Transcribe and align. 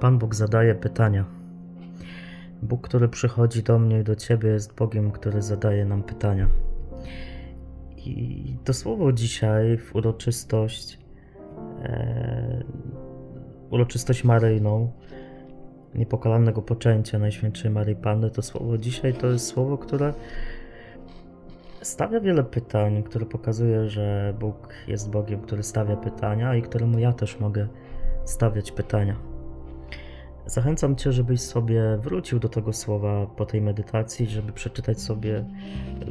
Pan 0.00 0.18
Bóg 0.18 0.34
zadaje 0.34 0.74
pytania. 0.74 1.24
Bóg, 2.62 2.88
który 2.88 3.08
przychodzi 3.08 3.62
do 3.62 3.78
mnie 3.78 4.00
i 4.00 4.04
do 4.04 4.16
ciebie, 4.16 4.48
jest 4.48 4.74
Bogiem, 4.74 5.10
który 5.10 5.42
zadaje 5.42 5.84
nam 5.84 6.02
pytania. 6.02 6.48
I 7.96 8.56
to 8.64 8.72
słowo 8.72 9.12
dzisiaj 9.12 9.78
w 9.78 9.96
uroczystość, 9.96 10.98
e, 11.82 12.64
uroczystość 13.70 14.24
maryjną, 14.24 14.92
niepokalalnego 15.94 16.62
poczęcia 16.62 17.18
Najświętszej 17.18 17.70
Maryi 17.70 17.96
Panny, 17.96 18.30
to 18.30 18.42
słowo 18.42 18.78
dzisiaj 18.78 19.14
to 19.14 19.26
jest 19.26 19.46
słowo, 19.46 19.78
które 19.78 20.14
stawia 21.82 22.20
wiele 22.20 22.44
pytań, 22.44 23.02
które 23.02 23.26
pokazuje, 23.26 23.88
że 23.88 24.34
Bóg 24.40 24.68
jest 24.88 25.10
Bogiem, 25.10 25.40
który 25.40 25.62
stawia 25.62 25.96
pytania 25.96 26.54
i 26.54 26.62
któremu 26.62 26.98
ja 26.98 27.12
też 27.12 27.40
mogę 27.40 27.68
stawiać 28.24 28.72
pytania. 28.72 29.29
Zachęcam 30.46 30.96
Cię, 30.96 31.12
żebyś 31.12 31.40
sobie 31.40 31.82
wrócił 31.96 32.38
do 32.38 32.48
tego 32.48 32.72
słowa 32.72 33.26
po 33.26 33.46
tej 33.46 33.60
medytacji, 33.60 34.26
żeby 34.26 34.52
przeczytać 34.52 35.00
sobie 35.00 35.44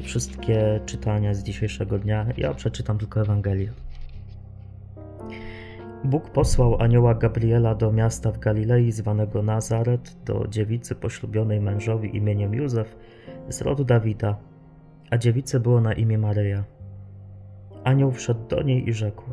wszystkie 0.02 0.80
czytania 0.86 1.34
z 1.34 1.44
dzisiejszego 1.44 2.00
dnia. 2.00 2.26
Ja 2.38 2.54
przeczytam 2.54 2.98
tylko 2.98 3.22
Ewangelię. 3.22 3.72
Bóg 6.04 6.30
posłał 6.30 6.82
anioła 6.82 7.16
Gabriela 7.16 7.76
do 7.76 7.92
miasta 7.92 8.32
w 8.32 8.40
Galilei 8.40 8.92
zwanego 8.92 9.44
Nazaret, 9.44 10.18
do 10.26 10.48
dziewicy 10.48 10.96
poślubionej 10.96 11.62
mężowi 11.62 12.18
imieniem 12.18 12.54
Józef 12.54 12.96
z 13.50 13.62
rodu 13.62 13.84
Dawida, 13.84 14.38
a 15.10 15.18
dziewicy 15.18 15.60
było 15.60 15.82
na 15.82 15.94
imię 15.94 16.18
Maryja. 16.18 16.64
Anioł 17.84 18.12
wszedł 18.12 18.48
do 18.48 18.62
niej 18.64 18.90
i 18.90 18.94
rzekł: 18.94 19.24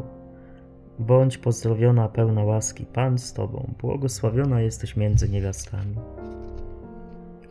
Bądź 0.99 1.39
pozdrowiona, 1.39 2.09
pełna 2.09 2.45
łaski, 2.45 2.87
Pan 2.87 3.19
z 3.19 3.33
tobą, 3.33 3.71
błogosławiona 3.81 4.61
jesteś 4.61 4.97
między 4.97 5.29
niewiastami. 5.29 5.97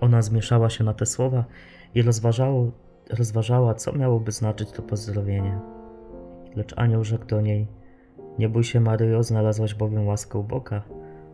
Ona 0.02 0.22
zmieszała 0.22 0.70
się 0.70 0.84
na 0.84 0.94
te 0.94 1.06
słowa 1.06 1.46
i 1.96 2.02
rozważało, 2.02 2.72
rozważała, 3.10 3.74
co 3.74 3.94
miałoby 3.94 4.32
znaczyć 4.32 4.72
to 4.72 4.82
pozdrowienie. 4.82 5.60
Lecz 6.56 6.74
anioł 6.78 7.04
rzekł 7.04 7.26
do 7.26 7.42
niej: 7.42 7.68
Nie 8.40 8.50
bój 8.50 8.64
się, 8.64 8.80
Maryjo, 8.80 9.24
znalazłaś 9.24 9.74
bowiem 9.74 10.08
łaskę 10.08 10.40
u 10.40 10.44
Boga. 10.44 10.82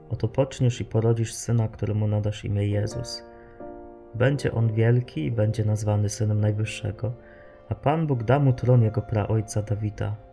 Oto 0.09 0.27
poczniesz 0.27 0.81
i 0.81 0.85
porodzisz 0.85 1.33
syna, 1.33 1.67
któremu 1.67 2.07
nadasz 2.07 2.45
imię 2.45 2.67
Jezus. 2.67 3.23
Będzie 4.15 4.51
on 4.51 4.73
wielki 4.73 5.25
i 5.25 5.31
będzie 5.31 5.65
nazwany 5.65 6.09
synem 6.09 6.41
Najwyższego, 6.41 7.13
a 7.69 7.75
Pan 7.75 8.07
Bóg 8.07 8.23
da 8.23 8.39
mu 8.39 8.53
tron 8.53 8.81
jego 8.81 9.01
praojca 9.01 9.61
Dawida 9.61 10.30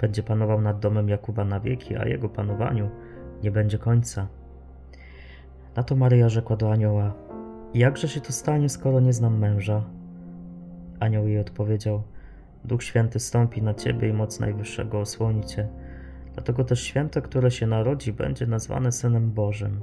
będzie 0.00 0.22
panował 0.22 0.60
nad 0.60 0.80
domem 0.80 1.08
Jakuba 1.08 1.44
na 1.44 1.60
wieki, 1.60 1.96
a 1.96 2.08
jego 2.08 2.28
panowaniu 2.28 2.90
nie 3.42 3.50
będzie 3.50 3.78
końca. 3.78 4.28
Na 5.76 5.82
to 5.82 5.96
Maryja 5.96 6.28
rzekła 6.28 6.56
do 6.56 6.72
anioła: 6.72 7.14
Jakże 7.74 8.08
się 8.08 8.20
to 8.20 8.32
stanie, 8.32 8.68
skoro 8.68 9.00
nie 9.00 9.12
znam 9.12 9.38
męża? 9.38 9.84
Anioł 11.00 11.28
jej 11.28 11.38
odpowiedział: 11.38 12.02
Duch 12.64 12.82
Święty 12.82 13.18
stąpi 13.18 13.62
na 13.62 13.74
ciebie 13.74 14.08
i 14.08 14.12
moc 14.12 14.40
Najwyższego 14.40 15.00
osłoni 15.00 15.44
cię. 15.44 15.68
Dlatego 16.34 16.64
też 16.64 16.82
święte, 16.82 17.22
które 17.22 17.50
się 17.50 17.66
narodzi, 17.66 18.12
będzie 18.12 18.46
nazwane 18.46 18.92
synem 18.92 19.30
Bożym. 19.30 19.80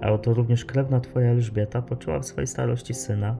A 0.00 0.10
oto 0.10 0.34
również 0.34 0.64
krewna 0.64 1.00
twoja 1.00 1.30
Elżbieta 1.30 1.82
poczęła 1.82 2.18
w 2.18 2.26
swojej 2.26 2.46
starości 2.46 2.94
syna. 2.94 3.36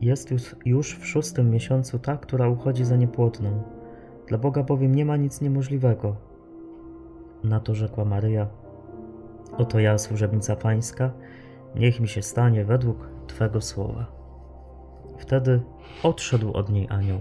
Jest 0.00 0.30
już, 0.30 0.56
już 0.64 0.98
w 0.98 1.06
szóstym 1.06 1.50
miesiącu 1.50 1.98
ta, 1.98 2.16
która 2.16 2.48
uchodzi 2.48 2.84
za 2.84 2.96
niepłodną 2.96 3.62
dla 4.30 4.38
Boga 4.38 4.62
bowiem 4.62 4.94
nie 4.94 5.04
ma 5.04 5.16
nic 5.16 5.40
niemożliwego. 5.40 6.16
Na 7.44 7.60
to 7.60 7.74
rzekła 7.74 8.04
Maryja: 8.04 8.46
Oto 9.58 9.80
ja, 9.80 9.98
służebnica 9.98 10.56
Pańska, 10.56 11.10
niech 11.74 12.00
mi 12.00 12.08
się 12.08 12.22
stanie 12.22 12.64
według 12.64 13.08
Twego 13.26 13.60
słowa. 13.60 14.06
Wtedy 15.18 15.60
odszedł 16.02 16.52
od 16.52 16.70
niej 16.70 16.86
anioł. 16.90 17.18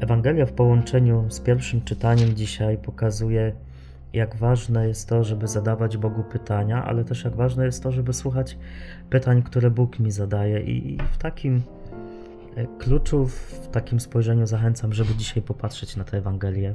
Ewangelia 0.00 0.46
w 0.46 0.52
połączeniu 0.52 1.24
z 1.28 1.40
pierwszym 1.40 1.84
czytaniem 1.84 2.34
dzisiaj 2.34 2.78
pokazuje, 2.78 3.52
jak 4.12 4.36
ważne 4.36 4.88
jest 4.88 5.08
to, 5.08 5.24
żeby 5.24 5.46
zadawać 5.46 5.96
Bogu 5.96 6.22
pytania, 6.22 6.84
ale 6.84 7.04
też 7.04 7.24
jak 7.24 7.36
ważne 7.36 7.64
jest 7.64 7.82
to, 7.82 7.92
żeby 7.92 8.12
słuchać 8.12 8.58
pytań, 9.10 9.42
które 9.42 9.70
Bóg 9.70 9.98
mi 9.98 10.10
zadaje. 10.10 10.60
I 10.60 10.98
w 11.12 11.18
takim 11.18 11.62
kluczów 12.78 13.34
w 13.34 13.68
takim 13.68 14.00
spojrzeniu 14.00 14.46
zachęcam, 14.46 14.92
żeby 14.92 15.14
dzisiaj 15.14 15.42
popatrzeć 15.42 15.96
na 15.96 16.04
tę 16.04 16.18
Ewangelię. 16.18 16.74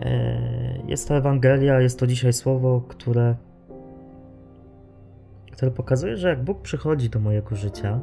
E, 0.00 0.82
jest 0.86 1.08
to 1.08 1.16
Ewangelia, 1.16 1.80
jest 1.80 1.98
to 1.98 2.06
dzisiaj 2.06 2.32
słowo, 2.32 2.80
które, 2.88 3.36
które 5.52 5.70
pokazuje, 5.70 6.16
że 6.16 6.28
jak 6.28 6.44
Bóg 6.44 6.62
przychodzi 6.62 7.10
do 7.10 7.20
mojego 7.20 7.56
życia, 7.56 8.00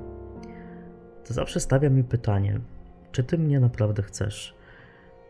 to 1.27 1.33
zawsze 1.33 1.59
stawia 1.59 1.89
mi 1.89 2.03
pytanie, 2.03 2.59
czy 3.11 3.23
Ty 3.23 3.37
mnie 3.37 3.59
naprawdę 3.59 4.03
chcesz? 4.03 4.55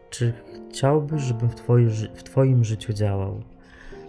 Czy 0.09 0.33
chciałbyś, 0.69 1.21
żebym 1.21 1.49
w, 1.49 1.55
twoi, 1.55 1.87
w 2.15 2.23
Twoim 2.23 2.63
życiu 2.63 2.93
działał? 2.93 3.41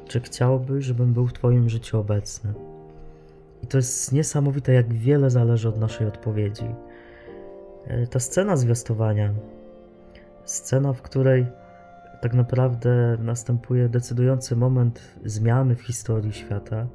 Czy 0.08 0.20
chciałbyś, 0.20 0.84
żebym 0.84 1.12
był 1.12 1.26
w 1.26 1.32
Twoim 1.32 1.68
życiu 1.68 1.98
obecny? 1.98 2.54
I 3.62 3.66
to 3.66 3.78
jest 3.78 4.12
niesamowite, 4.12 4.72
jak 4.72 4.92
wiele 4.92 5.30
zależy 5.30 5.68
od 5.68 5.78
naszej 5.78 6.06
odpowiedzi. 6.06 6.64
E, 7.86 8.06
ta 8.06 8.18
scena 8.18 8.56
zwiastowania, 8.56 9.34
scena, 10.44 10.92
w 10.92 11.02
której 11.02 11.46
tak 12.20 12.34
naprawdę 12.34 13.16
następuje 13.20 13.88
decydujący 13.88 14.56
moment 14.56 15.00
zmiany 15.24 15.76
w 15.76 15.82
historii 15.82 16.32
świata, 16.32 16.86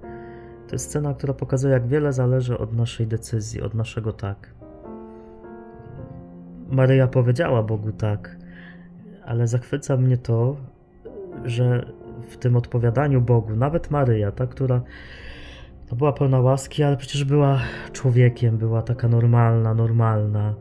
to 0.67 0.75
jest 0.75 0.89
scena, 0.89 1.13
która 1.13 1.33
pokazuje, 1.33 1.73
jak 1.73 1.87
wiele 1.87 2.13
zależy 2.13 2.57
od 2.57 2.73
naszej 2.73 3.07
decyzji, 3.07 3.61
od 3.61 3.73
naszego 3.73 4.13
tak. 4.13 4.53
Maryja 6.69 7.07
powiedziała 7.07 7.63
Bogu 7.63 7.91
tak, 7.91 8.37
ale 9.25 9.47
zachwyca 9.47 9.97
mnie 9.97 10.17
to, 10.17 10.57
że 11.45 11.85
w 12.29 12.37
tym 12.37 12.55
odpowiadaniu 12.55 13.21
Bogu, 13.21 13.55
nawet 13.55 13.91
Maryja, 13.91 14.31
ta, 14.31 14.47
która 14.47 14.81
no 15.91 15.97
była 15.97 16.13
pełna 16.13 16.39
łaski, 16.39 16.83
ale 16.83 16.97
przecież 16.97 17.23
była 17.23 17.59
człowiekiem, 17.93 18.57
była 18.57 18.81
taka 18.81 19.07
normalna, 19.07 19.73
normalna, 19.73 20.55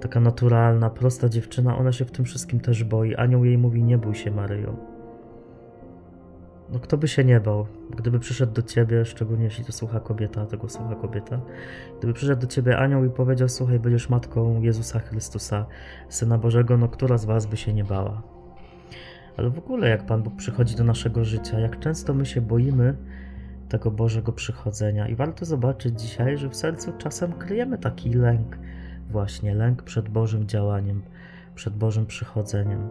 taka 0.00 0.20
naturalna, 0.20 0.90
prosta 0.90 1.28
dziewczyna. 1.28 1.78
Ona 1.78 1.92
się 1.92 2.04
w 2.04 2.10
tym 2.10 2.24
wszystkim 2.24 2.60
też 2.60 2.84
boi. 2.84 3.14
Anioł 3.16 3.44
jej 3.44 3.58
mówi: 3.58 3.82
Nie 3.82 3.98
bój 3.98 4.14
się, 4.14 4.30
Maryjo. 4.30 4.76
No, 6.72 6.78
kto 6.78 6.96
by 6.96 7.08
się 7.08 7.24
nie 7.24 7.40
bał, 7.40 7.66
gdyby 7.96 8.18
przyszedł 8.18 8.52
do 8.52 8.62
ciebie, 8.62 9.04
szczególnie 9.04 9.44
jeśli 9.44 9.64
to 9.64 9.72
słucha 9.72 10.00
kobieta, 10.00 10.46
tego 10.46 10.68
słucha 10.68 10.94
kobieta, 10.94 11.40
gdyby 11.98 12.12
przyszedł 12.12 12.40
do 12.40 12.46
ciebie 12.46 12.78
anioł 12.78 13.04
i 13.04 13.10
powiedział: 13.10 13.48
Słuchaj, 13.48 13.78
będziesz 13.78 14.08
matką 14.08 14.62
Jezusa 14.62 14.98
Chrystusa, 14.98 15.66
syna 16.08 16.38
Bożego, 16.38 16.76
no 16.76 16.88
która 16.88 17.18
z 17.18 17.24
was 17.24 17.46
by 17.46 17.56
się 17.56 17.72
nie 17.72 17.84
bała? 17.84 18.22
Ale 19.36 19.50
w 19.50 19.58
ogóle, 19.58 19.88
jak 19.88 20.06
Pan 20.06 20.22
Bóg 20.22 20.36
przychodzi 20.36 20.76
do 20.76 20.84
naszego 20.84 21.24
życia, 21.24 21.60
jak 21.60 21.78
często 21.78 22.14
my 22.14 22.26
się 22.26 22.40
boimy, 22.40 22.96
tego 23.68 23.90
Bożego 23.90 24.32
przychodzenia. 24.32 25.08
I 25.08 25.14
warto 25.14 25.44
zobaczyć 25.44 26.00
dzisiaj, 26.00 26.38
że 26.38 26.48
w 26.48 26.56
sercu 26.56 26.92
czasem 26.98 27.32
kryjemy 27.32 27.78
taki 27.78 28.14
lęk, 28.14 28.58
właśnie 29.10 29.54
lęk 29.54 29.82
przed 29.82 30.08
Bożym 30.08 30.46
działaniem, 30.46 31.02
przed 31.54 31.74
Bożym 31.76 32.06
przychodzeniem. 32.06 32.88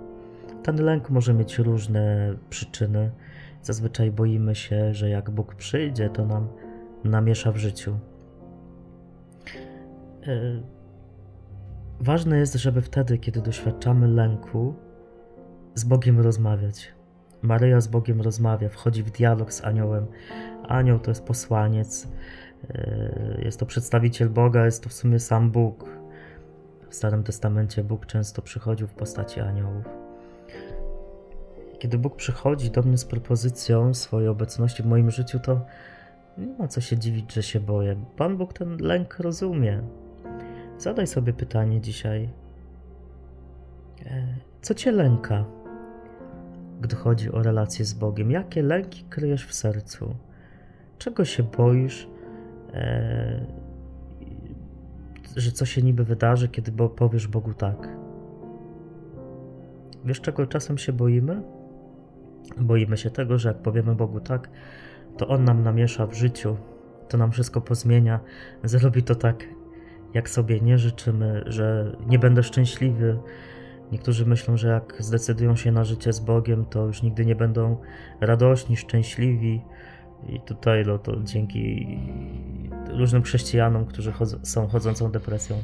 Ten 0.63 0.83
lęk 0.83 1.09
może 1.09 1.33
mieć 1.33 1.59
różne 1.59 2.33
przyczyny. 2.49 3.11
Zazwyczaj 3.61 4.11
boimy 4.11 4.55
się, 4.55 4.93
że 4.93 5.09
jak 5.09 5.29
Bóg 5.29 5.55
przyjdzie, 5.55 6.09
to 6.09 6.25
nam 6.25 6.47
namiesza 7.03 7.51
w 7.51 7.57
życiu. 7.57 7.99
Ważne 11.99 12.37
jest, 12.37 12.53
żeby 12.53 12.81
wtedy, 12.81 13.17
kiedy 13.17 13.41
doświadczamy 13.41 14.07
lęku, 14.07 14.75
z 15.75 15.83
Bogiem 15.83 16.19
rozmawiać. 16.19 16.94
Maryja 17.45 17.81
z 17.81 17.87
Bogiem 17.87 18.21
rozmawia, 18.21 18.69
wchodzi 18.69 19.03
w 19.03 19.11
dialog 19.11 19.53
z 19.53 19.63
aniołem, 19.63 20.07
Anioł 20.67 20.99
to 20.99 21.11
jest 21.11 21.23
posłaniec, 21.23 22.07
e, 22.69 23.41
jest 23.43 23.59
to 23.59 23.65
przedstawiciel 23.65 24.29
Boga, 24.29 24.65
jest 24.65 24.83
to 24.83 24.89
w 24.89 24.93
sumie 24.93 25.19
sam 25.19 25.51
Bóg. 25.51 25.89
W 26.89 26.95
Starym 26.95 27.23
Testamencie 27.23 27.83
Bóg 27.83 28.05
często 28.05 28.41
przychodził 28.41 28.87
w 28.87 28.93
postaci 28.93 29.39
aniołów. 29.39 29.85
Kiedy 31.79 31.97
Bóg 31.97 32.15
przychodzi 32.15 32.71
do 32.71 32.81
mnie 32.81 32.97
z 32.97 33.05
propozycją 33.05 33.93
swojej 33.93 34.29
obecności 34.29 34.83
w 34.83 34.85
moim 34.85 35.11
życiu, 35.11 35.39
to 35.39 35.65
nie 36.37 36.53
ma 36.59 36.67
co 36.67 36.81
się 36.81 36.97
dziwić, 36.97 37.33
że 37.33 37.43
się 37.43 37.59
boję. 37.59 38.05
Pan 38.17 38.37
Bóg 38.37 38.53
ten 38.53 38.77
lęk 38.77 39.19
rozumie. 39.19 39.81
Zadaj 40.77 41.07
sobie 41.07 41.33
pytanie 41.33 41.81
dzisiaj: 41.81 42.29
e, 44.05 44.35
co 44.61 44.73
cię 44.73 44.91
lęka, 44.91 45.45
gdy 46.81 46.95
chodzi 46.95 47.31
o 47.31 47.43
relacje 47.43 47.85
z 47.85 47.93
Bogiem? 47.93 48.31
Jakie 48.31 48.63
lęki 48.63 49.03
kryjesz 49.09 49.45
w 49.45 49.53
sercu? 49.53 50.15
Czego 50.97 51.25
się 51.25 51.43
boisz, 51.43 52.07
e, 52.73 53.45
że 55.35 55.51
co 55.51 55.65
się 55.65 55.81
niby 55.81 56.03
wydarzy, 56.03 56.47
kiedy 56.47 56.71
powiesz 56.71 57.27
Bogu 57.27 57.53
tak? 57.53 57.89
Wiesz, 60.05 60.21
czego 60.21 60.47
czasem 60.47 60.77
się 60.77 60.93
boimy? 60.93 61.41
Boimy 62.57 62.97
się 62.97 63.09
tego, 63.09 63.37
że 63.37 63.49
jak 63.49 63.57
powiemy 63.57 63.95
Bogu 63.95 64.19
tak, 64.19 64.49
to 65.17 65.27
On 65.27 65.43
nam 65.43 65.63
namiesza 65.63 66.07
w 66.07 66.13
życiu, 66.13 66.57
to 67.09 67.17
nam 67.17 67.31
wszystko 67.31 67.61
pozmienia, 67.61 68.19
zrobi 68.63 69.03
to 69.03 69.15
tak, 69.15 69.43
jak 70.13 70.29
sobie 70.29 70.59
nie 70.59 70.77
życzymy, 70.77 71.43
że 71.45 71.95
nie 72.07 72.19
będę 72.19 72.43
szczęśliwy. 72.43 73.17
Niektórzy 73.91 74.25
myślą, 74.25 74.57
że 74.57 74.67
jak 74.67 74.95
zdecydują 74.99 75.55
się 75.55 75.71
na 75.71 75.83
życie 75.83 76.13
z 76.13 76.19
Bogiem, 76.19 76.65
to 76.65 76.85
już 76.85 77.03
nigdy 77.03 77.25
nie 77.25 77.35
będą 77.35 77.77
radośni, 78.21 78.77
szczęśliwi. 78.77 79.61
I 80.29 80.39
tutaj 80.39 80.83
no, 80.85 80.97
to 80.97 81.23
dzięki 81.23 81.99
różnym 82.89 83.23
chrześcijanom, 83.23 83.85
którzy 83.85 84.13
są 84.43 84.67
chodzącą 84.67 85.11
depresją, 85.11 85.55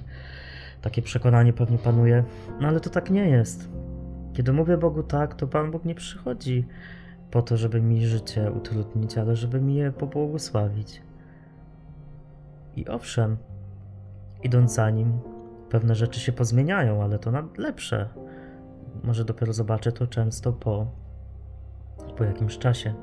takie 0.82 1.02
przekonanie 1.02 1.54
pewnie 1.54 1.78
panuje. 1.78 2.24
No 2.62 2.68
ale 2.68 2.80
to 2.80 2.90
tak 2.90 3.10
nie 3.10 3.30
jest. 3.30 3.70
Kiedy 4.34 4.54
mówię 4.54 4.78
Bogu 4.78 5.04
tak, 5.04 5.36
to 5.36 5.48
Pan 5.48 5.72
Bóg 5.72 5.86
nie 5.86 5.96
przychodzi 5.96 6.66
po 7.32 7.42
to, 7.42 7.58
żeby 7.58 7.82
mi 7.82 8.06
życie 8.08 8.52
utrudnić, 8.52 9.18
ale 9.18 9.36
żeby 9.36 9.62
mi 9.62 9.76
je 9.76 9.92
pobłogosławić. 9.92 11.02
I 12.76 12.88
owszem, 12.88 13.38
idąc 14.44 14.74
za 14.74 14.90
nim, 14.90 15.20
pewne 15.72 15.96
rzeczy 15.96 16.20
się 16.20 16.32
pozmieniają, 16.32 17.04
ale 17.04 17.20
to 17.20 17.32
na 17.32 17.48
lepsze. 17.58 18.10
Może 19.04 19.26
dopiero 19.26 19.54
zobaczę 19.54 19.92
to 19.92 20.08
często 20.08 20.54
po, 20.54 20.88
po 22.18 22.24
jakimś 22.24 22.58
czasie. 22.58 22.94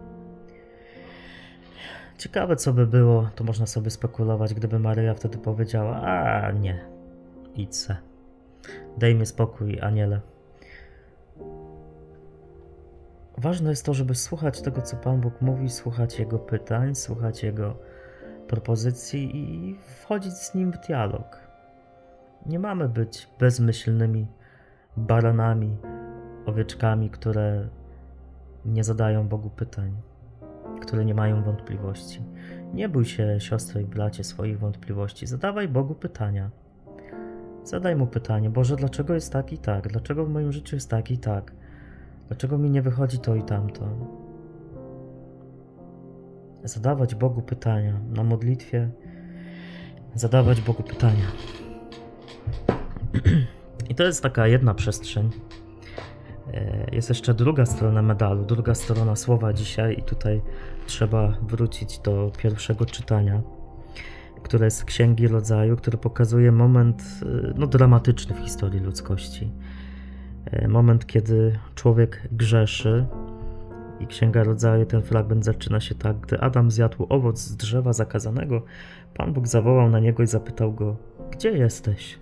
Ciekawe, 2.18 2.56
co 2.56 2.72
by 2.72 2.86
było, 2.86 3.28
to 3.34 3.44
można 3.44 3.66
sobie 3.66 3.90
spekulować, 3.90 4.54
gdyby 4.54 4.78
Maryja 4.78 5.14
wtedy 5.14 5.38
powiedziała: 5.38 5.96
A 5.96 6.50
nie, 6.52 6.84
idź 7.54 7.76
se. 7.76 7.96
Daj 8.98 9.14
mi 9.14 9.26
spokój, 9.26 9.80
aniele. 9.80 10.20
Ważne 13.38 13.70
jest 13.70 13.84
to, 13.84 13.94
żeby 13.94 14.14
słuchać 14.14 14.62
tego, 14.62 14.82
co 14.82 14.96
Pan 14.96 15.20
Bóg 15.20 15.40
mówi, 15.40 15.70
słuchać 15.70 16.18
Jego 16.18 16.38
pytań, 16.38 16.94
słuchać 16.94 17.42
Jego 17.42 17.76
propozycji 18.48 19.36
i 19.36 19.78
wchodzić 19.78 20.32
z 20.32 20.54
Nim 20.54 20.72
w 20.72 20.86
dialog. 20.86 21.47
Nie 22.46 22.58
mamy 22.58 22.88
być 22.88 23.28
bezmyślnymi 23.38 24.26
baranami, 24.96 25.76
owieczkami, 26.46 27.10
które 27.10 27.68
nie 28.64 28.84
zadają 28.84 29.28
Bogu 29.28 29.50
pytań, 29.50 29.96
które 30.80 31.04
nie 31.04 31.14
mają 31.14 31.42
wątpliwości. 31.42 32.22
Nie 32.74 32.88
bój 32.88 33.04
się, 33.04 33.40
siostro 33.40 33.80
i 33.80 33.84
bracie, 33.84 34.24
swoich 34.24 34.58
wątpliwości. 34.58 35.26
Zadawaj 35.26 35.68
Bogu 35.68 35.94
pytania. 35.94 36.50
Zadaj 37.64 37.96
mu 37.96 38.06
pytanie: 38.06 38.50
Boże, 38.50 38.76
dlaczego 38.76 39.14
jest 39.14 39.32
tak 39.32 39.52
i 39.52 39.58
tak? 39.58 39.88
Dlaczego 39.88 40.24
w 40.24 40.28
moim 40.28 40.52
życiu 40.52 40.76
jest 40.76 40.90
tak 40.90 41.10
i 41.10 41.18
tak? 41.18 41.52
Dlaczego 42.28 42.58
mi 42.58 42.70
nie 42.70 42.82
wychodzi 42.82 43.18
to 43.18 43.34
i 43.34 43.42
tamto? 43.42 43.88
Zadawać 46.64 47.14
Bogu 47.14 47.42
pytania 47.42 48.00
na 48.10 48.24
modlitwie, 48.24 48.90
zadawać 50.14 50.60
Bogu 50.60 50.82
pytania. 50.82 51.24
I 53.88 53.94
to 53.94 54.04
jest 54.04 54.22
taka 54.22 54.46
jedna 54.46 54.74
przestrzeń. 54.74 55.30
E, 56.52 56.86
jest 56.92 57.08
jeszcze 57.08 57.34
druga 57.34 57.66
strona 57.66 58.02
medalu, 58.02 58.44
druga 58.44 58.74
strona 58.74 59.16
słowa 59.16 59.52
dzisiaj, 59.52 59.98
i 59.98 60.02
tutaj 60.02 60.42
trzeba 60.86 61.36
wrócić 61.42 61.98
do 61.98 62.32
pierwszego 62.38 62.86
czytania, 62.86 63.42
które 64.42 64.64
jest 64.64 64.84
Księgi 64.84 65.28
Rodzaju, 65.28 65.76
które 65.76 65.98
pokazuje 65.98 66.52
moment 66.52 67.02
e, 67.22 67.52
no, 67.56 67.66
dramatyczny 67.66 68.34
w 68.34 68.38
historii 68.38 68.80
ludzkości. 68.80 69.50
E, 70.46 70.68
moment, 70.68 71.06
kiedy 71.06 71.58
człowiek 71.74 72.28
grzeszy, 72.32 73.06
i 74.00 74.06
Księga 74.06 74.44
Rodzaju, 74.44 74.86
ten 74.86 75.02
fragment 75.02 75.44
zaczyna 75.44 75.80
się 75.80 75.94
tak: 75.94 76.20
Gdy 76.20 76.40
Adam 76.40 76.70
zjadł 76.70 77.06
owoc 77.08 77.38
z 77.38 77.56
drzewa 77.56 77.92
zakazanego, 77.92 78.62
Pan 79.14 79.32
Bóg 79.32 79.46
zawołał 79.46 79.90
na 79.90 80.00
niego 80.00 80.22
i 80.22 80.26
zapytał 80.26 80.72
go: 80.72 80.96
Gdzie 81.30 81.50
jesteś? 81.50 82.18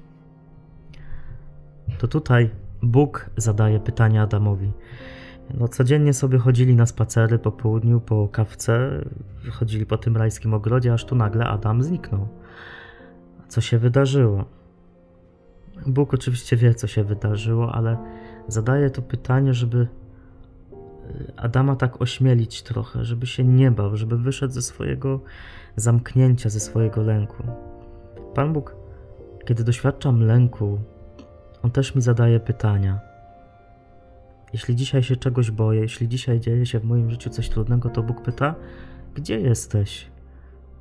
To 1.99 2.09
tutaj 2.09 2.51
Bóg 2.83 3.31
zadaje 3.37 3.81
pytanie 3.81 4.23
Adamowi. 4.23 4.73
No, 5.55 5.69
codziennie 5.69 6.15
sobie 6.15 6.39
chodzili 6.39 6.75
na 6.77 6.87
spacery 6.87 7.39
po 7.39 7.53
południu, 7.53 8.01
po 8.01 8.29
kawce, 8.29 9.05
chodzili 9.51 9.87
po 9.87 9.99
tym 9.99 10.17
rajskim 10.17 10.55
ogrodzie, 10.55 10.93
aż 10.93 11.05
tu 11.05 11.15
nagle 11.15 11.47
Adam 11.47 11.83
zniknął. 11.83 12.29
Co 13.49 13.61
się 13.61 13.79
wydarzyło? 13.79 14.45
Bóg 15.87 16.15
oczywiście 16.15 16.57
wie, 16.57 16.75
co 16.75 16.87
się 16.87 17.05
wydarzyło, 17.05 17.75
ale 17.75 17.97
zadaje 18.49 18.91
to 18.91 19.03
pytanie, 19.03 19.55
żeby 19.55 19.79
y, 19.79 19.89
Adama 21.37 21.77
tak 21.77 22.03
ośmielić 22.03 22.63
trochę, 22.63 23.05
żeby 23.05 23.27
się 23.27 23.45
nie 23.45 23.71
bał, 23.71 23.97
żeby 23.97 24.19
wyszedł 24.19 24.53
ze 24.53 24.63
swojego 24.63 25.21
zamknięcia, 25.77 26.51
ze 26.51 26.61
swojego 26.61 27.03
lęku. 27.03 27.43
Pan 28.35 28.53
Bóg, 28.53 28.77
kiedy 29.45 29.65
doświadczam 29.65 30.23
lęku, 30.23 30.79
on 31.67 31.71
też 31.73 31.95
mi 31.95 32.03
zadaje 32.03 32.41
pytania. 32.41 33.01
Jeśli 34.53 34.77
dzisiaj 34.77 35.03
się 35.03 35.17
czegoś 35.17 35.51
boję, 35.51 35.81
jeśli 35.81 36.09
dzisiaj 36.09 36.41
dzieje 36.41 36.67
się 36.67 36.81
w 36.81 36.85
moim 36.85 37.11
życiu 37.11 37.31
coś 37.31 37.49
trudnego, 37.49 37.91
to 37.91 38.03
Bóg 38.03 38.23
pyta: 38.23 38.55
Gdzie 39.15 39.41
jesteś? 39.41 40.11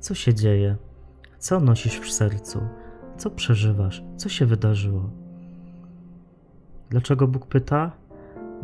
Co 0.00 0.14
się 0.14 0.34
dzieje? 0.34 0.76
Co 1.38 1.60
nosisz 1.60 2.00
w 2.00 2.12
sercu? 2.12 2.60
Co 3.16 3.30
przeżywasz? 3.30 4.04
Co 4.16 4.28
się 4.28 4.46
wydarzyło? 4.46 5.10
Dlaczego 6.90 7.28
Bóg 7.28 7.46
pyta? 7.46 7.92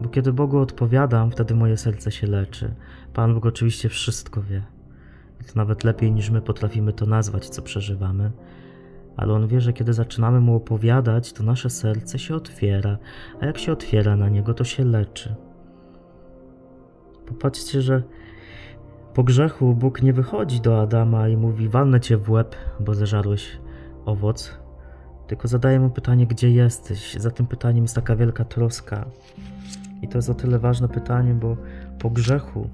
Bo 0.02 0.08
kiedy 0.08 0.32
Bogu 0.32 0.58
odpowiadam, 0.58 1.30
wtedy 1.30 1.54
moje 1.54 1.76
serce 1.76 2.12
się 2.12 2.26
leczy. 2.26 2.74
Pan 3.14 3.34
Bóg 3.34 3.46
oczywiście 3.46 3.88
wszystko 3.88 4.42
wie. 4.42 4.62
To 5.46 5.52
nawet 5.56 5.84
lepiej 5.84 6.12
niż 6.12 6.30
my 6.30 6.42
potrafimy 6.42 6.92
to 6.92 7.06
nazwać, 7.06 7.48
co 7.48 7.62
przeżywamy 7.62 8.32
ale 9.16 9.32
on 9.32 9.48
wie, 9.48 9.60
że 9.60 9.72
kiedy 9.72 9.92
zaczynamy 9.92 10.40
mu 10.40 10.56
opowiadać, 10.56 11.32
to 11.32 11.42
nasze 11.42 11.70
serce 11.70 12.18
się 12.18 12.34
otwiera, 12.34 12.98
a 13.40 13.46
jak 13.46 13.58
się 13.58 13.72
otwiera 13.72 14.16
na 14.16 14.28
niego, 14.28 14.54
to 14.54 14.64
się 14.64 14.84
leczy. 14.84 15.34
Popatrzcie, 17.26 17.82
że 17.82 18.02
po 19.14 19.24
grzechu 19.24 19.74
Bóg 19.74 20.02
nie 20.02 20.12
wychodzi 20.12 20.60
do 20.60 20.80
Adama 20.80 21.28
i 21.28 21.36
mówi: 21.36 21.68
Walnę 21.68 22.00
cię 22.00 22.16
w 22.16 22.30
łeb, 22.30 22.56
bo 22.80 22.94
zeżarłeś 22.94 23.58
owoc, 24.04 24.58
tylko 25.26 25.48
zadaje 25.48 25.80
mu 25.80 25.90
pytanie: 25.90 26.26
Gdzie 26.26 26.50
jesteś? 26.50 27.14
Za 27.14 27.30
tym 27.30 27.46
pytaniem 27.46 27.84
jest 27.84 27.94
taka 27.94 28.16
wielka 28.16 28.44
troska. 28.44 29.04
I 30.02 30.08
to 30.08 30.18
jest 30.18 30.30
o 30.30 30.34
tyle 30.34 30.58
ważne 30.58 30.88
pytanie, 30.88 31.34
bo 31.34 31.56
po 31.98 32.10
grzechu 32.10 32.68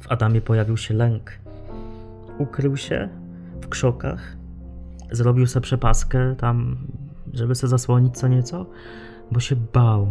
w 0.00 0.12
Adamie 0.12 0.40
pojawił 0.40 0.76
się 0.76 0.94
lęk. 0.94 1.32
Ukrył 2.38 2.76
się 2.76 3.08
w 3.60 3.68
krzokach, 3.68 4.36
zrobił 5.12 5.46
sobie 5.46 5.64
przepaskę 5.64 6.36
tam, 6.36 6.86
żeby 7.32 7.54
se 7.54 7.68
zasłonić 7.68 8.16
co 8.16 8.28
nieco, 8.28 8.66
bo 9.32 9.40
się 9.40 9.56
bał. 9.56 10.08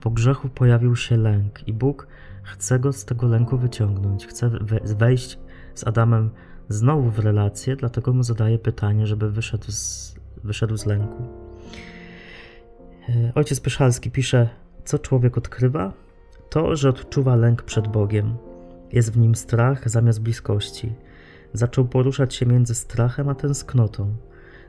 Po 0.00 0.10
grzechu 0.10 0.48
pojawił 0.48 0.96
się 0.96 1.16
lęk 1.16 1.68
i 1.68 1.72
Bóg 1.72 2.06
chce 2.42 2.78
go 2.78 2.92
z 2.92 3.04
tego 3.04 3.26
lęku 3.26 3.58
wyciągnąć. 3.58 4.26
Chce 4.26 4.50
wejść 4.84 5.38
z 5.74 5.86
Adamem 5.86 6.30
znowu 6.68 7.10
w 7.10 7.18
relację, 7.18 7.76
dlatego 7.76 8.12
mu 8.12 8.22
zadaje 8.22 8.58
pytanie, 8.58 9.06
żeby 9.06 9.30
wyszedł 9.30 9.72
z, 9.72 10.14
wyszedł 10.44 10.76
z 10.76 10.86
lęku. 10.86 11.22
E, 13.08 13.32
ojciec 13.34 13.60
Pyszalski 13.60 14.10
pisze, 14.10 14.48
co 14.84 14.98
człowiek 14.98 15.38
odkrywa? 15.38 15.92
To, 16.50 16.76
że 16.76 16.88
odczuwa 16.88 17.36
lęk 17.36 17.62
przed 17.62 17.88
Bogiem. 17.88 18.36
Jest 18.92 19.12
w 19.12 19.18
nim 19.18 19.34
strach 19.34 19.90
zamiast 19.90 20.22
bliskości 20.22 20.92
zaczął 21.52 21.84
poruszać 21.84 22.34
się 22.34 22.46
między 22.46 22.74
strachem 22.74 23.28
a 23.28 23.34
tęsknotą. 23.34 24.14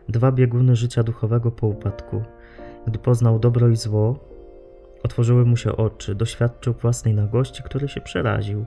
Dwa 0.09 0.31
bieguny 0.31 0.75
życia 0.75 1.03
duchowego 1.03 1.51
po 1.51 1.67
upadku. 1.67 2.23
Gdy 2.87 2.99
poznał 2.99 3.39
dobro 3.39 3.69
i 3.69 3.75
zło, 3.75 4.19
otworzyły 5.03 5.45
mu 5.45 5.57
się 5.57 5.77
oczy, 5.77 6.15
doświadczył 6.15 6.73
własnej 6.73 7.13
nagości, 7.13 7.63
który 7.63 7.87
się 7.87 8.01
przeraził. 8.01 8.65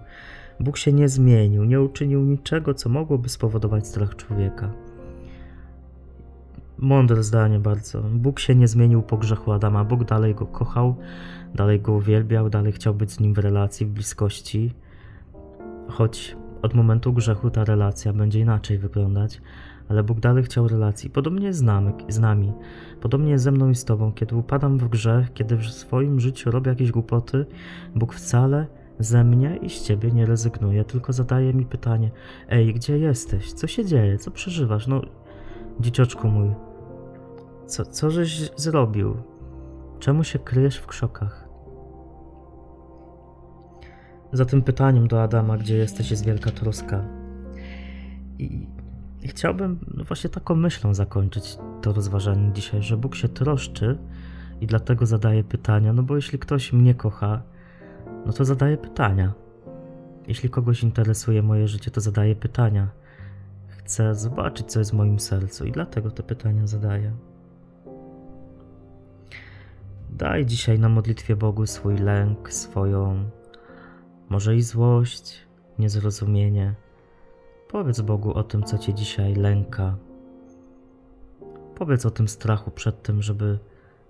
Bóg 0.61 0.77
się 0.77 0.93
nie 0.93 1.09
zmienił, 1.09 1.65
nie 1.65 1.81
uczynił 1.81 2.25
niczego, 2.25 2.75
co 2.75 2.89
mogłoby 2.89 3.29
spowodować 3.29 3.87
strach 3.87 4.17
człowieka. 4.17 4.71
Mądre 6.79 7.23
zdanie 7.23 7.59
bardzo. 7.59 8.01
Bóg 8.01 8.41
się 8.41 8.55
nie 8.55 8.69
zmienił 8.69 9.03
po 9.03 9.17
grzechu 9.17 9.53
Adama. 9.53 9.85
Bóg 9.85 10.05
dalej 10.05 10.35
go 10.35 10.47
kochał, 10.47 10.97
dalej 11.55 11.81
go 11.81 11.93
uwielbiał, 11.93 12.51
dalej 12.51 12.73
chciał 12.73 12.95
być 12.95 13.13
z 13.13 13.21
nim 13.21 13.35
w 13.35 13.39
relacji, 13.39 13.87
w 13.87 13.91
bliskości, 13.91 14.75
choć 15.89 16.37
od 16.65 16.75
momentu 16.75 17.13
grzechu 17.13 17.51
ta 17.51 17.65
relacja 17.65 18.13
będzie 18.13 18.41
inaczej 18.41 18.79
wyglądać, 18.79 19.41
ale 19.89 20.03
Bóg 20.03 20.21
dalej 20.21 20.45
chciał 20.45 20.69
relacji. 20.69 21.11
Podobnie 21.11 21.47
jest 21.47 21.59
z 21.59 21.63
nami, 21.63 21.93
z 22.09 22.19
nami. 22.19 22.53
Podobnie 23.01 23.39
ze 23.39 23.53
mną 23.53 23.71
i 23.71 23.75
z 23.75 23.85
Tobą. 23.85 24.13
Kiedy 24.13 24.37
upadam 24.37 24.79
w 24.79 24.89
grzech, 24.89 25.33
kiedy 25.33 25.57
w 25.57 25.67
swoim 25.67 26.21
życiu 26.21 26.51
robię 26.51 26.71
jakieś 26.71 26.91
głupoty, 26.91 27.47
Bóg 27.95 28.15
wcale 28.15 28.67
ze 28.99 29.25
mnie 29.25 29.57
i 29.57 29.71
z 29.71 29.83
Ciebie 29.83 30.13
nie 30.13 30.27
rezygnuje, 30.27 30.85
tylko 30.85 31.13
zadaje 31.13 31.55
mi 31.55 31.67
pytanie: 31.67 32.11
Ej, 32.49 32.75
gdzie 32.75 32.99
jesteś? 32.99 33.53
Co 33.53 33.67
się 33.67 33.85
dzieje? 33.85 34.19
Co 34.19 34.31
przeżywasz? 34.31 34.87
No, 34.87 35.03
dziecioczku 35.81 36.29
mój, 36.29 36.51
co, 37.67 37.85
co 37.85 38.11
żeś 38.11 38.51
zrobił? 38.57 39.17
Czemu 39.99 40.25
się 40.25 40.39
kryjesz 40.39 40.77
w 40.77 40.87
krzokach? 40.87 41.44
Za 44.35 44.45
tym 44.45 44.63
pytaniem 44.63 45.09
do 45.09 45.23
Adama, 45.23 45.59
gdzie 45.59 45.77
jesteś, 45.77 46.11
jest 46.11 46.25
wielka 46.25 46.51
troska. 46.51 47.05
I, 48.39 48.67
i 49.23 49.29
chciałbym 49.29 49.79
no 49.95 50.05
właśnie 50.05 50.31
taką 50.31 50.55
myślą 50.55 50.95
zakończyć 50.95 51.59
to 51.83 51.93
rozważanie 51.93 52.53
dzisiaj, 52.53 52.83
że 52.83 52.97
Bóg 52.97 53.15
się 53.15 53.29
troszczy 53.29 53.99
i 54.61 54.67
dlatego 54.67 55.07
zadaje 55.07 55.45
pytania, 55.45 55.93
no 55.93 56.03
bo 56.03 56.17
jeśli 56.17 56.39
ktoś 56.39 56.73
mnie 56.73 56.95
kocha, 56.95 57.43
no 58.27 58.33
to 58.33 58.45
zadaje 58.45 58.77
pytania. 58.77 59.33
Jeśli 60.27 60.51
kogoś 60.51 60.83
interesuje 60.83 61.43
moje 61.43 61.69
życie, 61.69 61.91
to 61.91 62.01
zadaje 62.01 62.37
pytania. 62.37 62.89
Chcę 63.69 64.15
zobaczyć, 64.15 64.67
co 64.67 64.79
jest 64.79 64.91
w 64.91 64.95
moim 64.95 65.21
sercu 65.21 65.65
i 65.65 65.73
dlatego 65.73 66.11
te 66.11 66.23
pytania 66.23 66.67
zadaję. 66.67 67.13
Daj 70.11 70.47
dzisiaj 70.47 70.79
na 70.79 70.89
modlitwie 70.89 71.37
Bogu 71.37 71.67
swój 71.67 71.97
lęk, 71.97 72.53
swoją 72.53 73.25
może 74.35 74.57
i 74.57 74.63
złość, 74.63 75.47
niezrozumienie. 75.79 76.75
Powiedz 77.69 78.01
Bogu 78.01 78.33
o 78.33 78.43
tym, 78.43 78.63
co 78.63 78.79
cię 78.79 78.95
dzisiaj 78.95 79.35
lęka. 79.35 79.97
Powiedz 81.75 82.07
o 82.07 82.11
tym 82.11 82.29
strachu 82.29 82.71
przed 82.71 83.03
tym, 83.03 83.23
żeby 83.23 83.59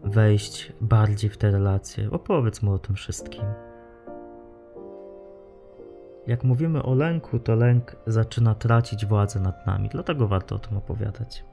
wejść 0.05 0.73
bardziej 0.81 1.31
w 1.31 1.37
te 1.37 1.51
relacje. 1.51 2.11
Opowiedz 2.11 2.63
mu 2.63 2.73
o 2.73 2.79
tym 2.79 2.95
wszystkim. 2.95 3.43
Jak 6.27 6.45
mówimy 6.45 6.83
o 6.83 6.95
lęku, 6.95 7.39
to 7.39 7.55
lęk 7.55 7.97
zaczyna 8.07 8.55
tracić 8.55 9.07
władzę 9.07 9.41
nad 9.41 9.67
nami, 9.67 9.89
dlatego 9.89 10.29
warto 10.29 10.55
o 10.57 10.59
tym 10.59 10.77
opowiadać. 10.77 11.45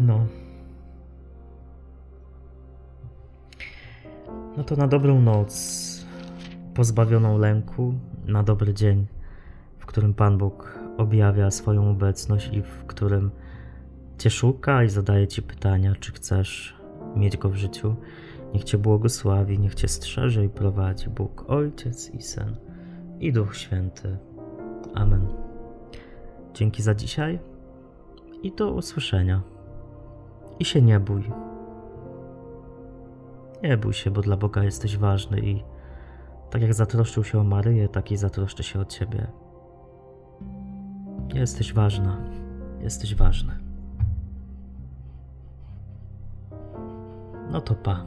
No. 0.00 0.26
No 4.56 4.64
to 4.64 4.76
na 4.76 4.86
dobrą 4.86 5.20
noc, 5.20 6.06
pozbawioną 6.74 7.38
lęku, 7.38 7.94
na 8.26 8.42
dobry 8.42 8.74
dzień, 8.74 9.06
w 9.78 9.86
którym 9.86 10.14
Pan 10.14 10.38
Bóg 10.38 10.78
objawia 10.98 11.50
swoją 11.50 11.90
obecność 11.90 12.50
i 12.52 12.62
w 12.62 12.84
którym 12.86 13.30
Cię 14.18 14.30
szuka 14.30 14.84
i 14.84 14.88
zadaje 14.88 15.26
Ci 15.26 15.42
pytania, 15.42 15.94
czy 16.00 16.12
chcesz 16.12 16.76
mieć 17.16 17.36
Go 17.36 17.48
w 17.48 17.54
życiu. 17.54 17.96
Niech 18.54 18.64
Cię 18.64 18.78
błogosławi, 18.78 19.58
niech 19.58 19.74
Cię 19.74 19.88
strzeże 19.88 20.44
i 20.44 20.48
prowadzi 20.48 21.10
Bóg, 21.10 21.44
Ojciec 21.48 22.10
i 22.10 22.22
Syn 22.22 22.56
i 23.20 23.32
Duch 23.32 23.56
Święty. 23.56 24.16
Amen. 24.94 25.26
Dzięki 26.54 26.82
za 26.82 26.94
dzisiaj 26.94 27.38
i 28.42 28.52
do 28.52 28.72
usłyszenia. 28.72 29.42
I 30.58 30.64
się 30.64 30.82
nie 30.82 31.00
bój. 31.00 31.43
Nie 33.64 33.76
bój 33.76 33.92
się, 33.92 34.10
bo 34.10 34.20
dla 34.20 34.36
Boga 34.36 34.64
jesteś 34.64 34.96
ważny 34.96 35.40
i 35.40 35.62
tak 36.50 36.62
jak 36.62 36.74
zatroszczył 36.74 37.24
się 37.24 37.40
o 37.40 37.44
Maryję, 37.44 37.88
tak 37.88 38.12
i 38.12 38.16
zatroszczy 38.16 38.62
się 38.62 38.80
o 38.80 38.84
Ciebie. 38.84 39.26
Jesteś 41.34 41.72
ważna, 41.72 42.20
jesteś 42.80 43.14
ważny. 43.14 43.58
No 47.50 47.60
to 47.60 47.74
pa. 47.74 48.04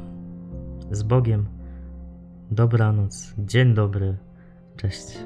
Z 0.91 1.03
Bogiem. 1.03 1.45
Dobranoc, 2.51 3.33
dzień 3.37 3.73
dobry, 3.73 4.17
cześć. 4.75 5.17